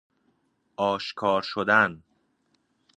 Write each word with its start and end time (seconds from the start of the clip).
آشکارشدن 0.91 2.03